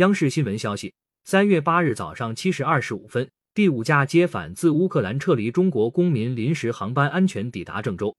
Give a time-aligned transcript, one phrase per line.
[0.00, 8.16] 央视新闻消息，三月八日早上七时二十五分，第五架接返自乌克兰撤离中国公民临时航班安全抵达郑州。